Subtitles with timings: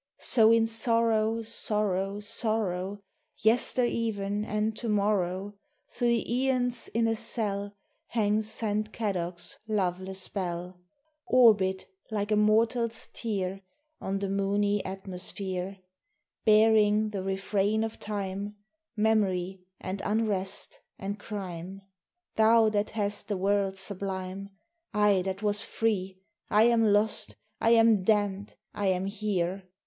[0.17, 3.03] So in sorrow, sorrow, sorrow
[3.37, 5.59] Yestereven and to morrow,
[5.91, 7.77] Thro' the æons, in a cell
[8.07, 10.81] Hangs Saint Cadoc's loveless bell,
[11.31, 13.61] Orbèd, like a mortal's tear,
[14.01, 15.77] On the moony atmosphere,
[16.45, 18.55] Bearing, the refrain of time,
[18.97, 21.83] Memory, and unrest, and crime.
[22.37, 24.49] Thou that hast the world sublime!
[24.95, 26.17] I that was free,
[26.49, 29.65] I am lost, I am damned, I am here!